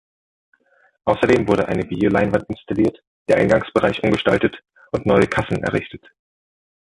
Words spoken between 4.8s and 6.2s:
und neue Kassen errichtet.